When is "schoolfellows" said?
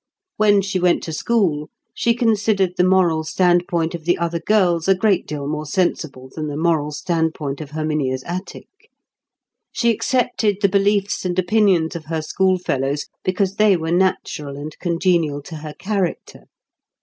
12.23-13.09